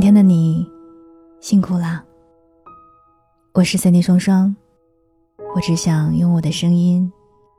[0.00, 0.66] 今天的你
[1.40, 2.02] 辛苦啦！
[3.52, 4.56] 我是三 D 双双，
[5.54, 7.12] 我只想用我的声音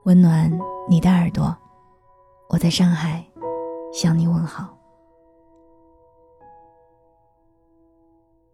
[0.06, 0.52] 温暖
[0.90, 1.56] 你的耳朵。
[2.50, 3.24] 我在上海
[3.94, 4.76] 向你问好。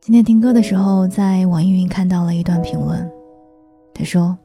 [0.02, 3.10] 今天听歌的时候，在网易云看到了一段评论，
[3.94, 4.38] 他说：“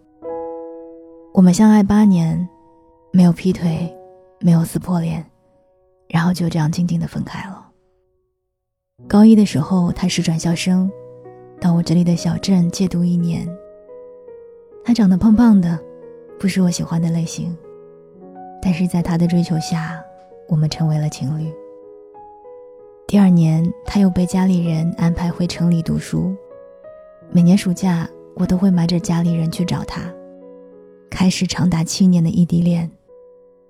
[1.35, 2.49] 我们相爱八年，
[3.11, 3.93] 没有劈腿，
[4.39, 5.27] 没有撕破脸，
[6.07, 7.59] 然后就这样静静的分开了。”
[9.09, 10.91] 高一的时候，他是转校生，
[11.61, 13.47] 到我这里的小镇借读一年。
[14.85, 15.79] 他长得胖胖的，
[16.39, 17.57] 不是我喜欢的类型。
[18.63, 20.03] 但是在他的追求下，
[20.49, 21.53] 我们成为了情侣。
[23.07, 26.35] 第二年，他又被家里人安排回城里读书。
[27.31, 30.03] 每年暑假，我都会瞒着家里人去找他，
[31.11, 32.91] 开始长达七年的异地恋。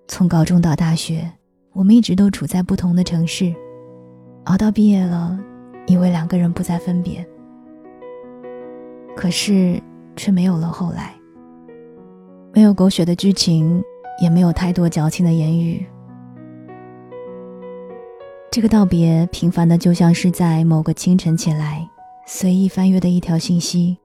[0.08, 1.30] 从高中到大学，
[1.72, 3.52] 我们一直都处在不同的城市。
[4.44, 5.38] 熬到毕业了，
[5.86, 7.24] 以为两个人不再分别，
[9.16, 9.80] 可是
[10.16, 11.14] 却没有了后来。
[12.52, 13.82] 没有狗血的剧情，
[14.20, 15.86] 也没有太多矫情的言语。
[18.50, 21.88] 这个道别，平凡的就像是在某个清晨起来，
[22.26, 23.96] 随意翻阅的一条信息，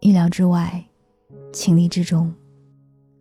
[0.00, 0.82] 意料之外，
[1.52, 2.32] 情理之中，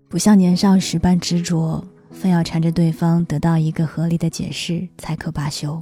[0.10, 5.80] 不像年少时般执着，非要缠着对方得到一个合理的解释才可罢休。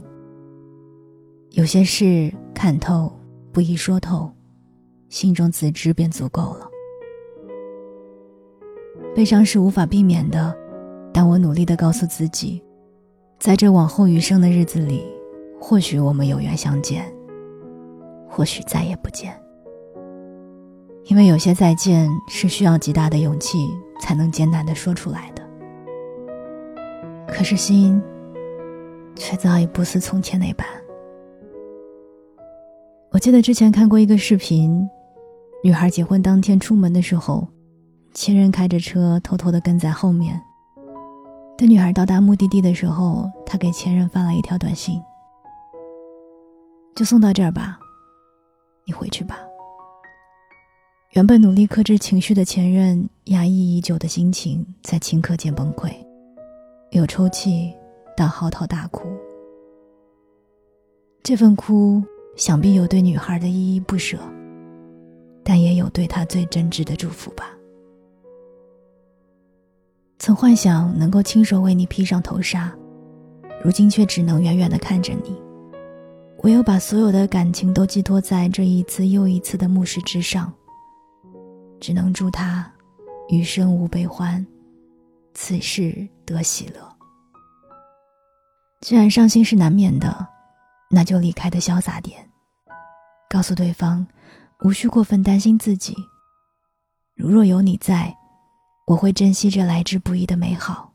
[1.51, 3.11] 有些事看透
[3.51, 4.31] 不易说透，
[5.09, 6.69] 心中自知便足够了。
[9.15, 10.55] 悲伤是无法避免的，
[11.11, 12.61] 但我努力的告诉自己，
[13.39, 15.03] 在这往后余生的日子里，
[15.59, 17.11] 或许我们有缘相见，
[18.29, 19.35] 或许再也不见。
[21.05, 23.57] 因为有些再见是需要极大的勇气
[23.99, 25.43] 才能艰难的说出来的。
[27.27, 27.99] 可是心，
[29.15, 30.67] 却早已不似从前那般。
[33.11, 34.87] 我记得之前看过一个视频，
[35.63, 37.47] 女孩结婚当天出门的时候，
[38.13, 40.39] 前任开着车偷偷的跟在后面。
[41.57, 45.01] 等女孩到达目的地的时候，他给前任发了一条短信
[46.95, 47.79] ：“就送到这儿吧，
[48.85, 49.39] 你回去吧。”
[51.13, 55.91] 原本努力克制情绪的前任，压抑已久的心情在顷刻间崩溃，
[56.91, 57.73] 由抽泣
[58.15, 59.07] 到嚎啕大哭。
[61.23, 62.03] 这份哭。
[62.39, 64.17] 想必有对女孩的依依不舍，
[65.43, 67.53] 但也有对她最真挚的祝福吧。
[70.19, 72.73] 曾幻想能够亲手为你披上头纱，
[73.61, 75.37] 如今却只能远远的看着你。
[76.43, 80.53] 唯有把所有的感情都寄托在这一次又一次的目视之上，
[81.81, 82.71] 只能祝他
[83.27, 84.47] 余生无悲欢，
[85.33, 86.89] 此事得喜乐。
[88.79, 90.25] 既然伤心是难免的，
[90.89, 92.28] 那就离开的潇洒点。
[93.29, 94.07] 告诉对方，
[94.63, 95.95] 无需过分担心自己。
[97.15, 98.17] 如若有你在，
[98.87, 100.91] 我会珍惜这来之不易的美好。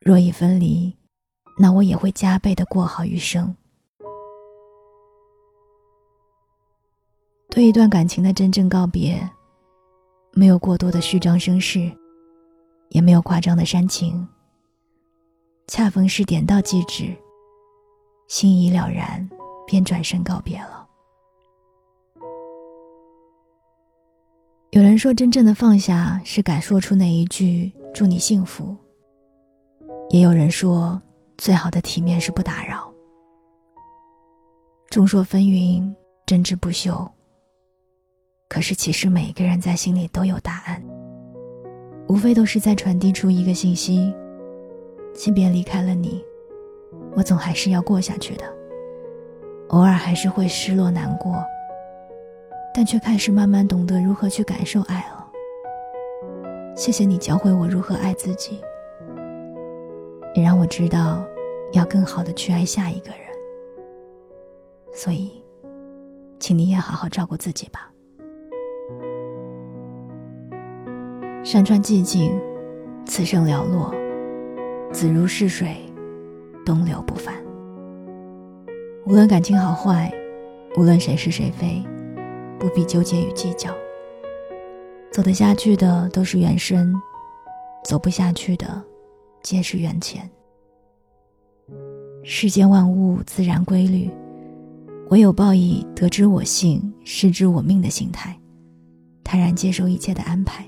[0.00, 0.92] 若已分离，
[1.56, 3.54] 那我也会加倍的过好余生。
[7.48, 9.30] 对一段感情的真正告别，
[10.32, 11.96] 没有过多的虚张声势，
[12.88, 14.26] 也没有夸张的煽情。
[15.68, 17.16] 恰逢是点到即止，
[18.26, 19.30] 心已了然，
[19.64, 20.88] 便转身告别了。
[24.74, 28.76] 有人说，真正的放下是敢说出那一句“祝你幸福”。
[30.10, 31.00] 也有人说，
[31.38, 32.92] 最好的体面是不打扰。
[34.90, 35.94] 众说纷纭，
[36.26, 37.08] 争执不休。
[38.48, 40.82] 可是，其实每一个人在心里都有答案，
[42.08, 44.12] 无非都是在传递出一个信息：
[45.14, 46.20] 即便离开了你，
[47.14, 48.44] 我总还是要过下去的。
[49.68, 51.40] 偶尔还是会失落难过。
[52.76, 55.24] 但却开始慢慢懂得如何去感受爱了。
[56.74, 58.60] 谢谢你教会我如何爱自己，
[60.34, 61.24] 也让我知道
[61.72, 63.18] 要更好的去爱下一个人。
[64.92, 65.40] 所以，
[66.40, 67.92] 请你也好好照顾自己吧。
[71.44, 72.36] 山川寂静，
[73.06, 73.94] 此生寥落，
[74.90, 75.76] 子如逝水，
[76.66, 77.36] 东流不返。
[79.06, 80.12] 无论感情好坏，
[80.76, 81.80] 无论谁是谁非。
[82.64, 83.70] 不必纠结与计较。
[85.12, 86.94] 走得下去的都是缘深，
[87.84, 88.82] 走不下去的
[89.42, 90.28] 皆是缘浅。
[92.22, 94.10] 世间万物自然规律，
[95.10, 98.34] 唯有抱以得之我幸，失之我命的心态，
[99.22, 100.64] 坦然接受一切的安排。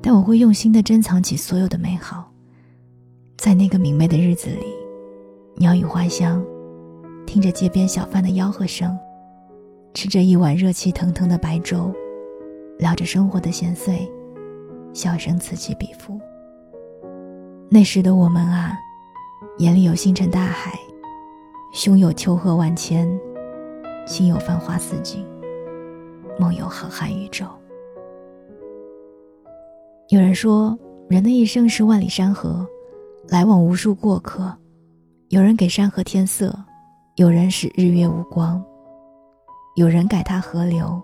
[0.00, 2.30] 但我会用心的珍藏起所有的美好，
[3.36, 4.66] 在那个明媚的日子里，
[5.56, 6.40] 鸟语花香，
[7.26, 8.96] 听着街边小贩的吆喝声，
[9.92, 11.92] 吃着一碗热气腾腾的白粥，
[12.78, 14.10] 聊着生活的闲碎，
[14.92, 16.18] 笑声此起彼伏。
[17.68, 18.78] 那时的我们啊，
[19.58, 20.72] 眼里有星辰大海，
[21.72, 23.08] 胸有丘壑万千，
[24.06, 25.24] 心有繁花似锦，
[26.38, 27.44] 梦有浩瀚宇宙。
[30.08, 30.76] 有人说，
[31.08, 32.66] 人的一生是万里山河，
[33.28, 34.52] 来往无数过客。
[35.28, 36.52] 有人给山河添色，
[37.14, 38.60] 有人使日月无光，
[39.76, 41.00] 有人改他河流，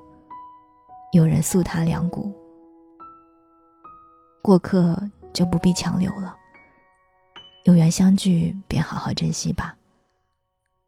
[1.12, 2.32] 有人诉他梁谷。
[4.42, 5.00] 过客
[5.32, 6.34] 就不必强留了，
[7.64, 9.76] 有缘相聚便好好珍惜吧。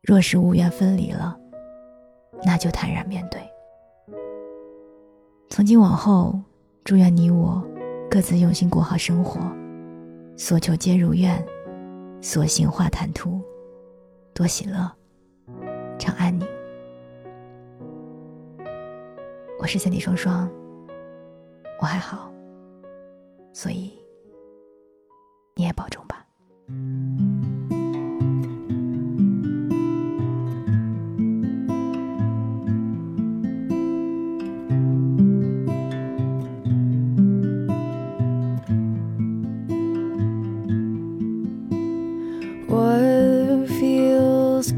[0.02, 1.38] 若是无缘分离了，
[2.44, 3.40] 那就坦然面对。
[5.48, 6.38] 从今往后，
[6.84, 7.64] 祝愿你我。
[8.10, 9.38] 各自用心过好生活，
[10.34, 11.44] 所求皆如愿，
[12.22, 13.38] 所行化坦途，
[14.32, 14.90] 多喜乐，
[15.98, 16.57] 常安宁。
[19.60, 20.48] 我是三弟双双，
[21.80, 22.32] 我还好，
[23.52, 23.92] 所以
[25.56, 26.24] 你也保重吧。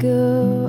[0.01, 0.60] love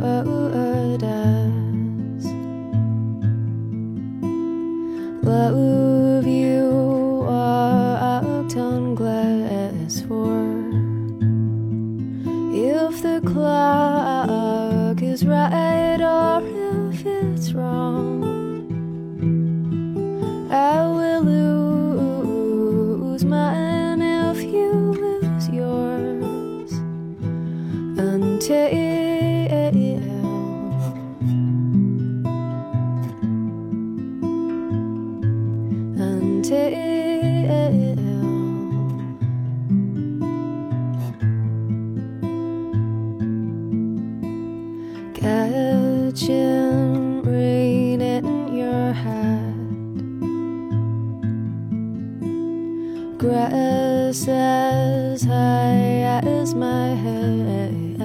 [56.50, 58.00] my head,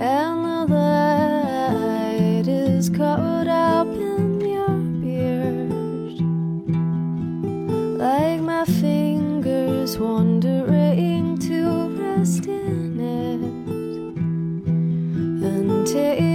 [0.00, 4.68] and the light is caught up in your
[5.00, 5.72] beard,
[7.98, 13.40] like my fingers wandering to rest in it.
[15.42, 16.27] Until